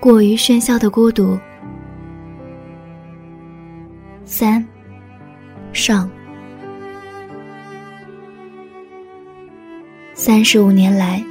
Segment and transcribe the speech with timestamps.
[0.00, 1.38] 过于喧嚣的孤独。
[4.24, 4.66] 三，
[5.74, 6.10] 上。
[10.14, 11.22] 三十五年来，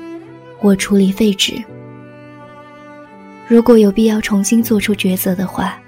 [0.61, 1.55] 我处理废纸。
[3.47, 5.79] 如果有必要重新做出抉择的话，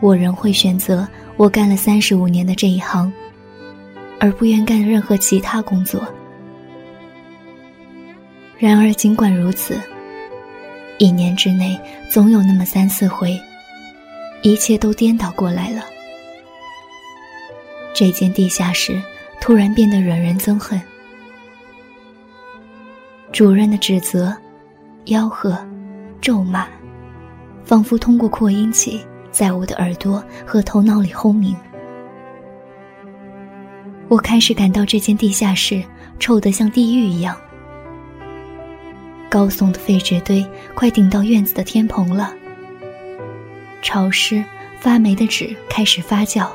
[0.00, 1.06] 我仍会选择
[1.36, 3.12] 我干了三十五年的这一行，
[4.18, 6.00] 而不愿干任何其他工作。
[8.58, 9.78] 然而，尽管如此。
[11.00, 13.40] 一年之内，总有那么三四回，
[14.42, 15.82] 一切都颠倒过来了。
[17.94, 19.00] 这间地下室
[19.40, 20.78] 突然变得惹人憎恨，
[23.32, 24.36] 主任的指责、
[25.06, 25.58] 吆喝、
[26.20, 26.68] 咒骂，
[27.64, 31.56] 仿佛通过扩音器在我的耳朵和头脑里轰鸣。
[34.08, 35.82] 我开始感到这间地下室
[36.18, 37.34] 臭得像地狱一样。
[39.30, 40.44] 高耸的废纸堆
[40.74, 42.34] 快顶到院子的天棚了。
[43.80, 44.44] 潮湿
[44.78, 46.46] 发霉的纸开始发酵。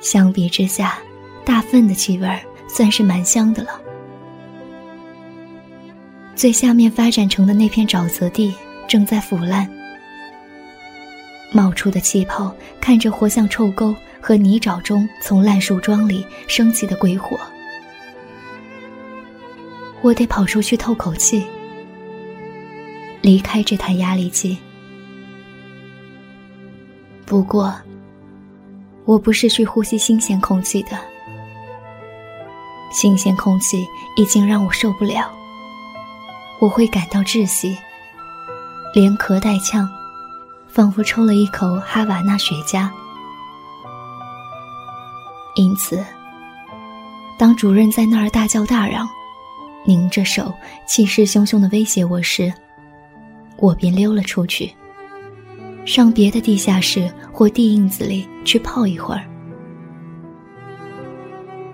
[0.00, 0.98] 相比之下，
[1.44, 2.28] 大粪的气味
[2.68, 3.80] 算是蛮香的了。
[6.34, 8.54] 最下面发展成的那片沼泽地
[8.86, 9.68] 正在腐烂，
[11.52, 17.38] 冒出的气泡看着活像臭沟和泥沼中从烂树桩里升起的鬼火。
[20.00, 21.44] 我得跑出去透口气，
[23.20, 24.56] 离开这台压力机。
[27.26, 27.74] 不过，
[29.04, 30.98] 我不是去呼吸新鲜空气的，
[32.92, 33.84] 新鲜空气
[34.16, 35.30] 已经让我受不了，
[36.60, 37.76] 我会感到窒息，
[38.94, 39.88] 连咳带呛，
[40.68, 42.88] 仿佛抽了一口哈瓦那雪茄。
[45.56, 46.02] 因此，
[47.36, 49.08] 当主任在那儿大叫大嚷。
[49.88, 50.52] 拧着手，
[50.86, 52.52] 气势汹汹的威胁我时，
[53.56, 54.70] 我便溜了出去，
[55.86, 59.24] 上别的地下室或地印子里去泡一会儿。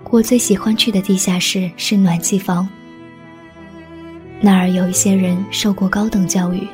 [0.09, 2.65] 我最喜欢去的地下室是暖气房，
[4.39, 6.65] 那儿有一些人受过高等教育，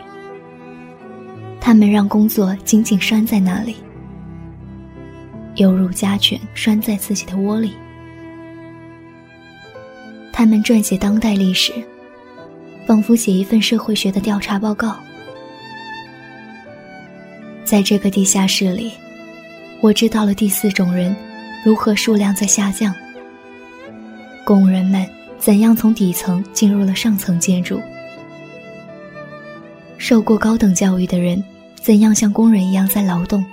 [1.60, 3.78] 他们让工作紧紧拴在那里，
[5.56, 7.74] 犹如家犬拴在自己的窝里。
[10.42, 11.72] 他们撰写当代历史，
[12.88, 14.98] 仿佛写一份社会学的调查报告。
[17.64, 18.92] 在这个地下室里，
[19.82, 21.16] 我知道了第四种人
[21.64, 22.92] 如何数量在下降。
[24.44, 25.08] 工人们
[25.38, 27.80] 怎样从底层进入了上层建筑？
[30.00, 31.40] 受过高等教育的人
[31.76, 33.46] 怎样像工人一样在劳动？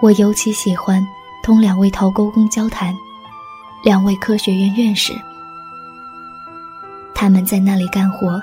[0.00, 1.06] 我尤其喜欢
[1.44, 2.94] 同两位陶沟工交谈。
[3.82, 5.14] 两位科学院院士，
[7.14, 8.38] 他们在那里干活，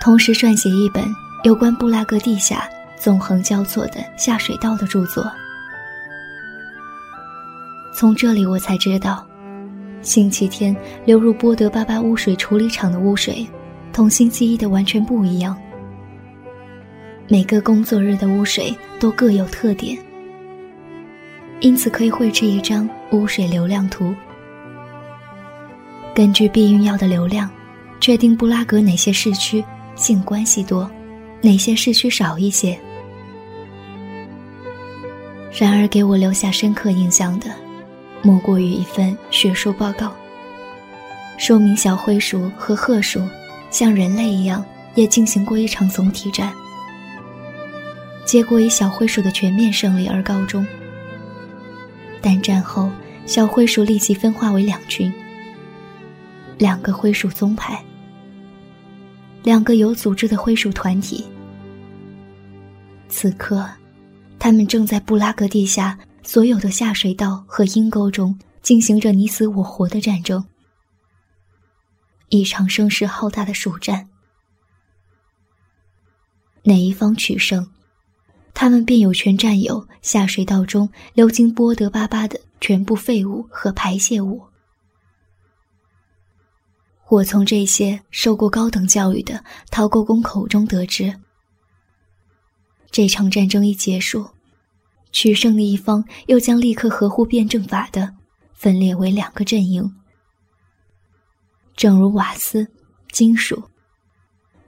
[0.00, 1.04] 同时撰写一本
[1.44, 2.68] 有关布拉格地下
[2.98, 5.30] 纵横交错的下水道的著作。
[7.94, 9.24] 从这里我才知道，
[10.02, 13.46] 星期天流入波德巴巴污水处理厂的污水，
[13.92, 15.56] 同星期一的完全不一样。
[17.28, 19.96] 每个工作日的污水都各有特点，
[21.60, 24.12] 因此可以绘制一张污水流量图。
[26.14, 27.48] 根据避孕药的流量，
[28.00, 30.90] 确定布拉格哪些市区性关系多，
[31.40, 32.78] 哪些市区少一些。
[35.58, 37.46] 然而，给我留下深刻印象的，
[38.22, 40.12] 莫过于一份学术报告，
[41.38, 43.20] 说明小灰鼠和褐鼠
[43.70, 46.52] 像人类一样也进行过一场总体战，
[48.24, 50.66] 结果以小灰鼠的全面胜利而告终。
[52.20, 52.90] 但战后，
[53.26, 55.12] 小灰鼠立即分化为两群。
[56.60, 57.82] 两个灰鼠宗派，
[59.42, 61.24] 两个有组织的灰鼠团体。
[63.08, 63.66] 此刻，
[64.38, 70.44] 他们正在布拉格地下所有的下水道和阴沟中进行着你死我活的战争，
[72.28, 74.10] 一场声势浩大的鼠战。
[76.64, 77.66] 哪一方取胜，
[78.52, 84.49] 他们便有权占有下水道中流经波德巴巴的全部废物和排泄物。
[87.10, 91.12] 我从这些受过高等教育的陶沟工口中得知，
[92.92, 94.30] 这场战争一结束，
[95.10, 98.14] 取胜的一方又将立刻合乎辩证法的
[98.54, 99.92] 分裂为两个阵营，
[101.74, 102.68] 正如瓦斯、
[103.10, 103.60] 金属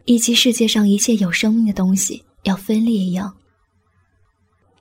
[0.05, 3.37] 以及世界上一切有生命的东西要分裂一样，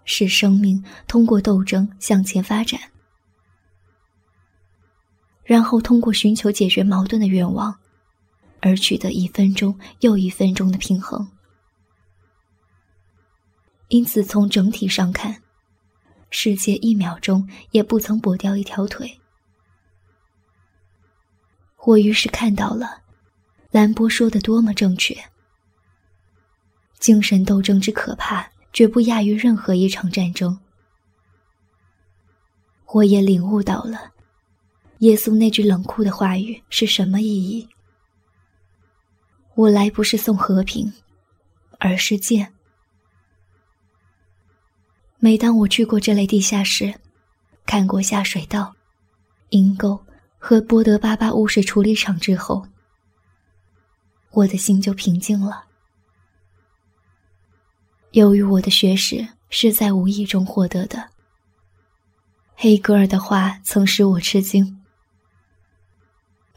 [0.04, 2.91] 使生命通过斗争向前发展。
[5.52, 7.78] 然后通过寻求解决矛盾的愿望，
[8.62, 11.30] 而取得一分钟又一分钟的平衡。
[13.90, 15.44] 因此，从整体上看，
[16.30, 19.20] 世界一秒钟也不曾跛掉一条腿。
[21.86, 23.02] 我于是看到了，
[23.72, 25.14] 兰波说的多么正确。
[26.98, 30.58] 精神斗争之可怕，绝不亚于任何一场战争。
[32.94, 34.11] 我也领悟到了，
[35.02, 37.68] 耶稣那句冷酷的话语是什么意义。
[39.56, 40.94] 我来不是送和平，
[41.80, 42.54] 而是剑。
[45.18, 46.94] 每当我去过这类地下室，
[47.66, 48.76] 看过下水道、
[49.50, 50.06] 阴沟
[50.38, 52.68] 和波德巴巴污水处理厂之后，
[54.30, 55.66] 我的心就平静了。
[58.12, 61.10] 由于我的学识是在无意中获得的，
[62.54, 64.78] 黑格尔的话曾使我吃惊。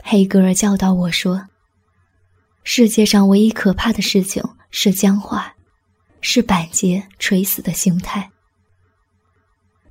[0.07, 1.49] 黑格尔教导我说
[2.63, 5.51] ：“世界上唯一可怕的事情是僵化，
[6.21, 8.31] 是板结垂死的形态。”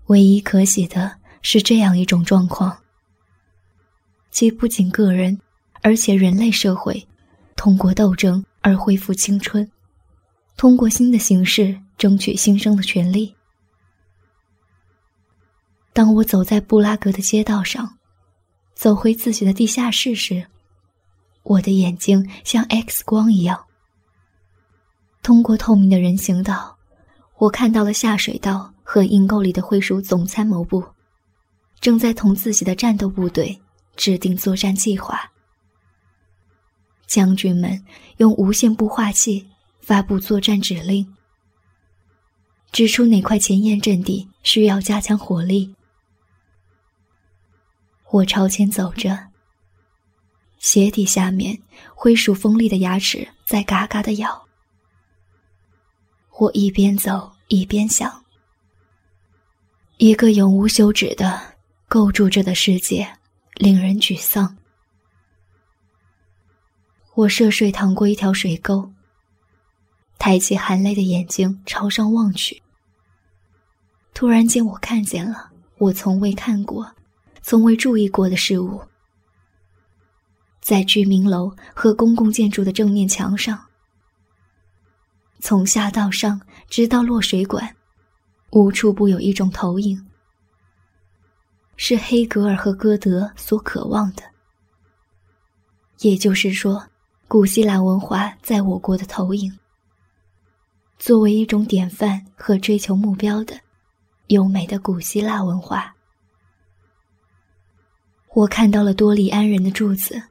[0.06, 2.78] 唯一可喜的是这样一种状况，
[4.30, 5.42] 即不仅个人，
[5.82, 7.08] 而且人类社会，
[7.56, 9.68] 通过斗争而恢复青春，
[10.56, 13.36] 通过新的形式争取新生的权利。
[15.92, 17.98] 当我走在布拉格的街道上，
[18.84, 20.46] 走回自己的地下室时，
[21.44, 23.64] 我的眼睛像 X 光一样，
[25.22, 26.78] 通过透明的人行道，
[27.38, 28.74] 我看到了下水道。
[28.84, 30.84] 和阴沟里的会属总参谋部，
[31.80, 33.58] 正在同自己的战斗部队
[33.96, 35.32] 制定作战计划。
[37.08, 37.82] 将军们
[38.18, 39.48] 用无线步话器
[39.80, 41.08] 发布作战指令，
[42.74, 45.74] 指出哪块前沿阵地需要加强火力。
[48.14, 49.18] 我朝前走着，
[50.60, 51.60] 鞋底下面
[51.96, 54.48] 灰鼠锋利的牙齿在嘎嘎的咬。
[56.38, 58.24] 我一边走一边想。
[59.98, 61.56] 一个永无休止的
[61.88, 63.18] 构筑着的世界，
[63.56, 64.56] 令人沮丧。
[67.16, 68.94] 我涉水淌过一条水沟，
[70.20, 72.62] 抬起含泪的眼睛朝上望去。
[74.14, 75.50] 突然间，我看见了
[75.80, 76.94] 我从未看过、
[77.44, 78.82] 从未注意过的事物。
[80.62, 83.66] 在居民楼和公共建筑的正面墙上，
[85.40, 87.76] 从下到上直到落水管。
[88.52, 90.06] 无处不有一种投影，
[91.76, 94.22] 是黑格尔和歌德所渴望的。
[96.02, 96.88] 也就是说，
[97.28, 99.58] 古希腊文化在我国的投影，
[101.00, 103.60] 作为一种典范和追求目标的
[104.28, 105.96] 优美的古希腊文化。
[108.34, 110.22] 我看到了多利安人的柱子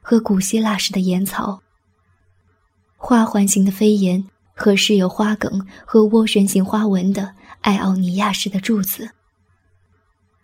[0.00, 1.62] 和古希腊式的岩槽，
[2.96, 4.24] 花环形的飞檐
[4.54, 7.34] 和饰有花梗和涡旋形花纹的。
[7.60, 9.08] 爱奥尼亚式的柱子，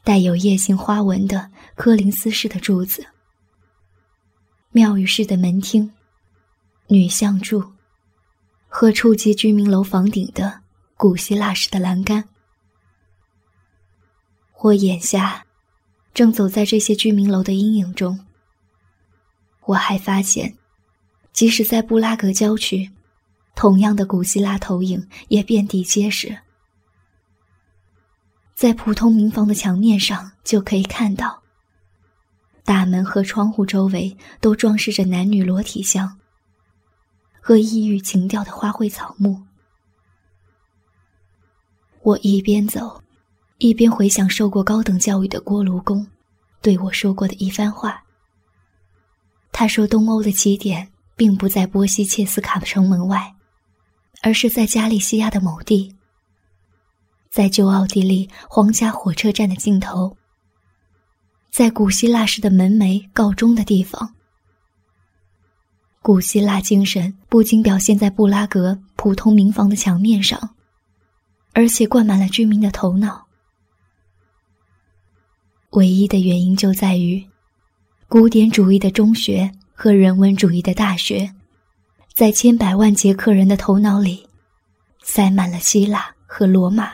[0.05, 3.05] 带有叶形花纹的柯林斯式的柱子，
[4.71, 5.93] 庙宇式的门厅，
[6.87, 7.73] 女像柱，
[8.69, 10.61] 和触及居民楼房顶的
[10.97, 12.29] 古希腊式的栏杆。
[14.61, 15.45] 我眼下
[16.19, 18.19] 正走在这些居民楼的阴影中。
[19.67, 20.59] 我还发现，
[21.33, 22.91] 即使在布拉格郊区，
[23.55, 26.37] 同样的古希腊投影也遍地皆是。
[28.53, 31.41] 在普通民房的墙面上就可以看到，
[32.65, 36.19] 大门和窗户周围都装饰着男女裸体像
[37.41, 39.41] 和异域情调的花卉草木。
[42.03, 43.05] 我一边走，
[43.59, 46.07] 一边回想受过高等教育的锅炉工
[46.63, 48.01] 对我说过的一番话。
[49.51, 53.35] 他说，东欧的起点并不在波西切斯卡城门外，
[54.23, 55.93] 而是在加利西亚的某地。
[57.31, 60.17] 在旧奥地利皇家火车站的尽头，
[61.51, 64.15] 在古希腊式的门楣告终的地方，
[66.01, 70.55] 古希腊精神不仅表现在布拉格普通民房的墙面上，
[71.55, 73.28] 而且灌满了居民的头脑。
[75.71, 77.23] 唯一的原因就在于，
[78.09, 81.31] 古典主义的中学和人文主义的大学，
[82.15, 84.27] 在千百万捷克人的头脑里，
[85.03, 86.93] 塞满了希腊和罗马。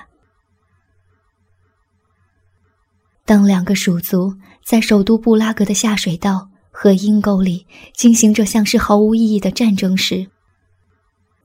[3.25, 7.65] 当两个鼠族在首都布拉格的下水道和阴沟里
[7.95, 10.27] 进行着像是毫无意义的战争时，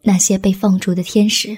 [0.01, 1.55] 那些被放逐的天使，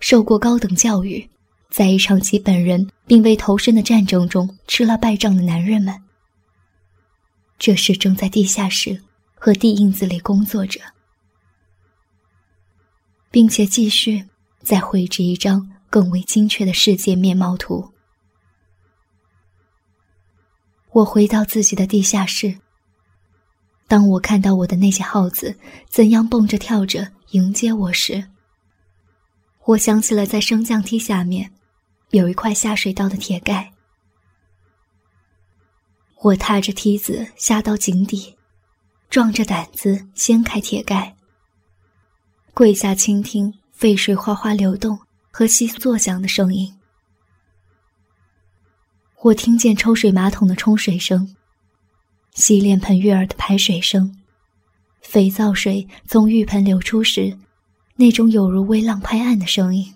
[0.00, 1.30] 受过高等教育，
[1.74, 6.00] 在一场其本人并未投身的战争中吃了败仗的男人们，
[7.58, 9.02] 这时正在地下室
[9.34, 10.80] 和地印子里工作着，
[13.28, 14.24] 并且继续
[14.62, 17.90] 再绘制一张更为精确的世界面貌图。
[20.92, 22.60] 我回到自己的地下室。
[23.88, 28.28] 当我看到我的那些耗子怎样蹦着跳着迎接我时，
[29.64, 31.50] 我想起了在升降梯下面
[32.14, 33.72] 有一块下水道的铁盖。
[36.22, 38.36] 我踏着梯子下到井底，
[39.10, 41.16] 壮着胆子掀开铁盖，
[42.54, 44.96] 跪下倾听沸水哗哗流动
[45.32, 46.72] 和窸窣作响的声音。
[49.22, 51.34] 我听见抽水马桶的冲水声。
[52.34, 54.20] 洗脸盆悦耳的排水声，
[55.00, 57.36] 肥皂水从浴盆流出时，
[57.96, 59.94] 那种有如微浪拍岸的声音。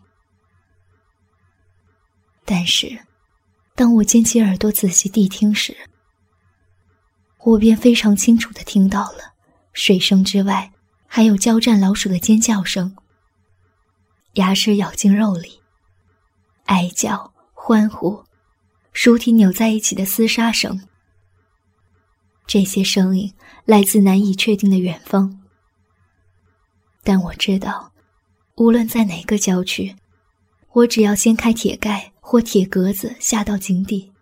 [2.50, 2.98] 但是，
[3.74, 5.76] 当我尖起耳朵仔细谛听时，
[7.40, 9.34] 我便非常清楚的听到了
[9.74, 10.72] 水声之外，
[11.06, 12.96] 还有交战老鼠的尖叫声、
[14.32, 15.60] 牙齿咬进肉里、
[16.64, 18.24] 哀叫、欢呼、
[18.94, 20.88] 鼠体扭在一起的厮杀声。
[22.46, 23.34] 这些声音
[23.66, 25.38] 来自难以确定的远方，
[27.04, 27.92] 但我知道，
[28.54, 29.94] 无论在哪个郊区，
[30.72, 34.12] 我只要掀开铁盖或铁格子下到井底，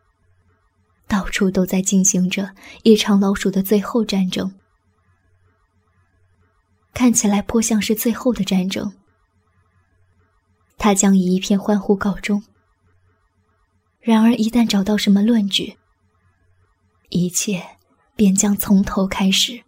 [1.08, 4.54] 到处都在进行着一场老鼠的最后战争。
[6.94, 8.92] 看起来颇像是最后的战争，
[10.78, 12.40] 它将以一片欢呼告终。
[13.98, 15.76] 然而，一旦找到什么论据，
[17.08, 17.76] 一切。
[18.14, 19.62] 便将从头开始。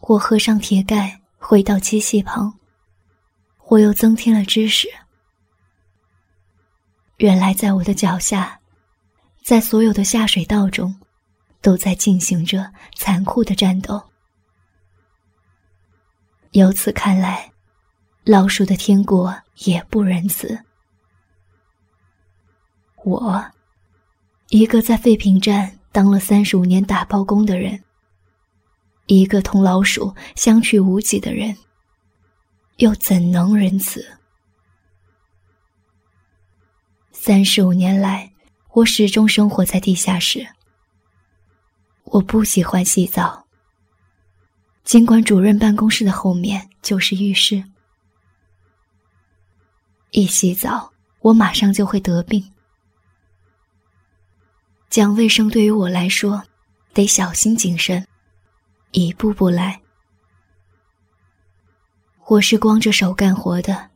[0.00, 2.59] 我合上铁盖，回到机器旁。
[3.70, 4.88] 我又增添了知识。
[7.18, 8.58] 原来，在我的脚下，
[9.44, 10.92] 在所有的下水道中，
[11.62, 14.02] 都在进行着残酷的战斗。
[16.50, 17.52] 由此看来，
[18.24, 20.58] 老鼠的天国也不仁慈。
[23.04, 23.52] 我，
[24.48, 27.84] 一个在废品站当了三十五年打包工的人，
[29.06, 31.56] 一个同老鼠相去无几的人，
[32.80, 34.02] 又怎能仁慈？
[37.12, 38.32] 三十五年来，
[38.72, 40.48] 我始终生活在地下室。
[42.04, 43.46] 我不喜欢洗澡，
[44.82, 47.62] 尽管主任办公室的后面就是浴室，
[50.12, 52.50] 一洗澡，我马上就会得病。
[54.88, 56.42] 讲卫生对于我来说，
[56.94, 58.08] 得小心谨慎，
[58.92, 59.79] 一步步来。
[62.30, 63.90] 我是光着手干活的，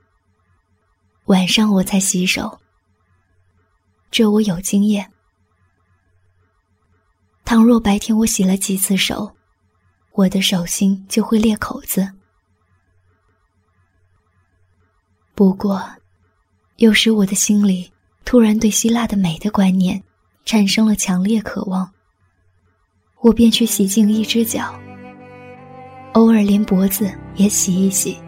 [1.27, 2.59] 晚上我才洗手。
[4.11, 5.09] 这我有经验。
[7.45, 9.33] 倘若白天我洗了几次手，
[10.11, 12.13] 我的手心就会裂口子。
[15.37, 15.89] 不过，
[16.79, 17.89] 有时我的心里
[18.25, 20.03] 突然对希腊的美的观念。
[20.45, 21.89] 产生了强烈渴望，
[23.21, 24.79] 我便去洗净一只脚，
[26.15, 28.23] 偶尔连脖子也洗一洗。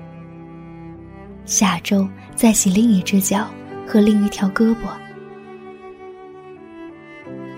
[1.46, 3.48] 下周再洗另一只脚
[3.86, 4.90] 和另一条胳膊。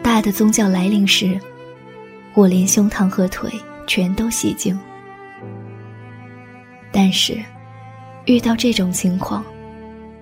[0.02, 1.40] 大的宗教来临时，
[2.34, 3.50] 我连胸膛和腿
[3.86, 4.78] 全都洗净。
[6.92, 7.42] 但是，
[8.26, 9.44] 遇到这种情况，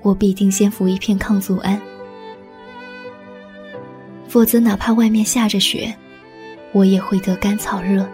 [0.00, 1.80] 我必定先服一片抗组胺。
[4.28, 5.92] 否则，哪怕外面下着雪，
[6.72, 8.08] 我也会得甘草热。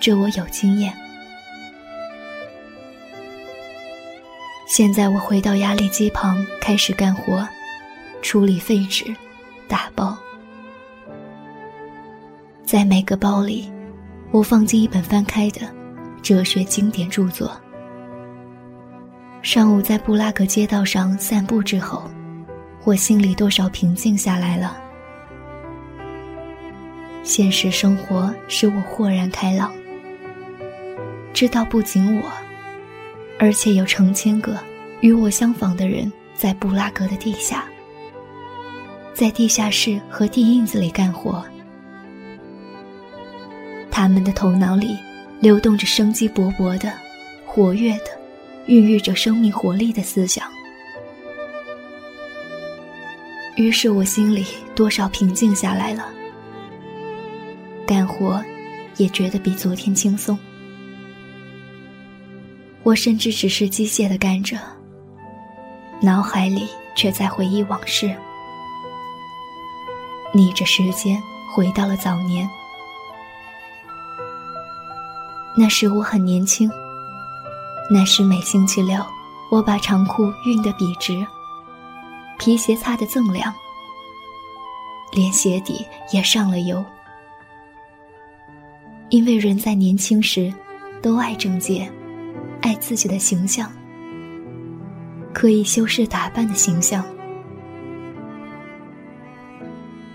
[0.00, 0.94] 这我有经验。
[4.66, 7.46] 现在我回到压力机旁，开始干活，
[8.20, 9.04] 处理废纸，
[9.68, 10.18] 打包。
[12.64, 13.72] 在每个包里，
[14.32, 15.60] 我放进一本翻开的
[16.20, 17.56] 哲学经典著作。
[19.40, 22.02] 上午在布拉格街道上散步之后。
[22.84, 24.80] 我心里多少平静下来了。
[27.24, 29.72] 现实生活使我豁然开朗，
[31.34, 32.30] 知道不仅我，
[33.38, 34.58] 而且有成千个
[35.00, 37.64] 与我相仿的人在布拉格的地下，
[39.14, 41.44] 在地下室和地印子里干活。
[43.90, 44.96] 他们的头脑里
[45.40, 46.92] 流动着生机勃勃的、
[47.46, 48.06] 活跃的、
[48.66, 50.46] 孕育着生命活力的思想。
[53.56, 56.10] 于是我心里多少平静下来了，
[57.86, 58.44] 干活
[58.98, 60.38] 也觉得比昨天轻松。
[62.86, 64.56] 我甚至只是机械的干着，
[66.00, 68.14] 脑海里却在回忆往事。
[70.32, 71.20] 逆着时间
[71.52, 72.48] 回到了早年。
[75.56, 76.70] 那时我很年轻，
[77.90, 79.04] 那时每星期六，
[79.50, 81.26] 我把长裤熨得笔直，
[82.38, 83.52] 皮鞋擦得锃亮，
[85.10, 86.84] 连鞋底也上了油。
[89.08, 90.54] 因为人在年轻时，
[91.02, 91.90] 都爱整洁，
[92.66, 93.70] 爱自己的形象，
[95.32, 97.04] 刻意修饰打扮的形象。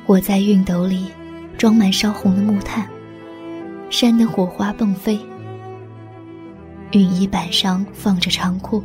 [0.06, 1.10] 我在熨斗里
[1.58, 2.86] 装满烧红的木炭，
[3.90, 5.18] 扇的火花迸飞。
[6.92, 8.84] 熨衣板上放着长裤，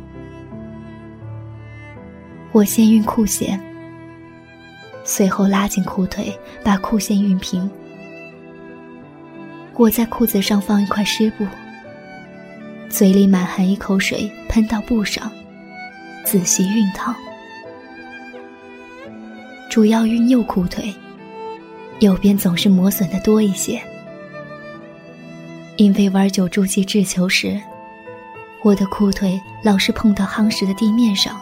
[2.53, 3.61] 我先熨裤线，
[5.03, 6.33] 随后拉紧裤腿，
[6.63, 7.69] 把裤线熨平。
[9.75, 11.45] 我在裤子上放一块湿布，
[12.89, 15.29] 嘴里满含一口水喷到布上，
[16.25, 17.15] 仔细熨烫。
[19.69, 20.93] 主要熨右裤腿，
[21.99, 23.81] 右边总是磨损的多一些，
[25.75, 27.61] 因为玩九柱击掷球时，
[28.63, 31.39] 我的裤腿老是碰到夯实的地面上。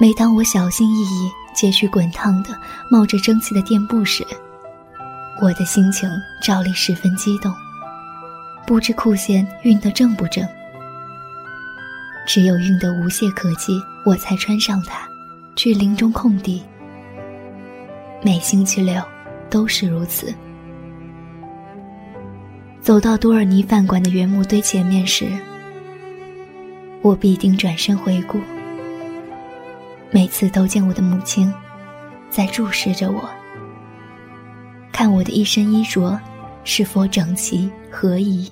[0.00, 2.58] 每当我小心翼翼接去滚烫的、
[2.90, 4.26] 冒着蒸汽的垫布时，
[5.42, 6.10] 我的心情
[6.42, 7.54] 照例十分激动，
[8.70, 10.46] 不知裤线熨得正不正。
[12.24, 15.08] 只有熨得无懈可击，我才穿上它，
[15.56, 16.62] 去林中空地。
[18.22, 19.02] 每星期六，
[19.50, 20.32] 都是如此。
[22.80, 25.26] 走到多尔尼饭馆的原木堆前面时，
[27.02, 28.40] 我必定转身回顾。
[30.12, 31.52] 每次都见我的母亲，
[32.30, 33.28] 在注视着我。
[34.92, 36.16] 看我的一身衣着
[36.62, 38.48] 是否整齐合宜。